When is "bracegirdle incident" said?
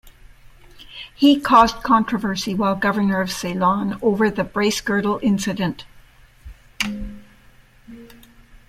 4.43-5.85